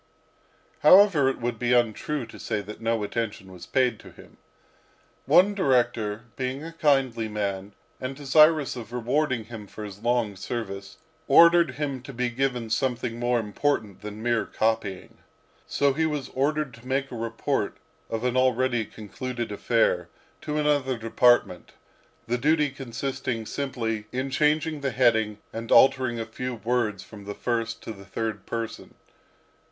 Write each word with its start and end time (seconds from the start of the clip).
However, 0.79 1.29
it 1.29 1.37
would 1.39 1.59
be 1.59 1.73
untrue 1.73 2.25
to 2.25 2.39
say 2.39 2.59
that 2.61 2.81
no 2.81 3.03
attention 3.03 3.51
was 3.51 3.67
paid 3.67 3.99
to 3.99 4.11
him. 4.11 4.37
One 5.27 5.53
director 5.53 6.23
being 6.35 6.63
a 6.63 6.73
kindly 6.73 7.27
man, 7.27 7.73
and 7.99 8.15
desirous 8.15 8.75
of 8.75 8.91
rewarding 8.91 9.43
him 9.45 9.67
for 9.67 9.83
his 9.83 9.99
long 10.01 10.35
service, 10.35 10.97
ordered 11.27 11.75
him 11.75 12.01
to 12.01 12.13
be 12.13 12.31
given 12.31 12.71
something 12.71 13.19
more 13.19 13.39
important 13.39 14.01
than 14.01 14.23
mere 14.23 14.47
copying. 14.47 15.19
So 15.67 15.93
he 15.93 16.07
was 16.07 16.29
ordered 16.29 16.73
to 16.73 16.87
make 16.87 17.11
a 17.11 17.15
report 17.15 17.77
of 18.09 18.23
an 18.23 18.35
already 18.35 18.85
concluded 18.85 19.51
affair, 19.51 20.09
to 20.41 20.57
another 20.57 20.97
department; 20.97 21.73
the 22.25 22.39
duty 22.39 22.71
consisting 22.71 23.45
simply 23.45 24.07
in 24.11 24.31
changing 24.31 24.81
the 24.81 24.89
heading 24.89 25.37
and 25.53 25.71
altering 25.71 26.19
a 26.19 26.25
few 26.25 26.55
words 26.55 27.03
from 27.03 27.25
the 27.25 27.35
first 27.35 27.83
to 27.83 27.91
the 27.91 28.03
third 28.05 28.47
person. 28.47 28.95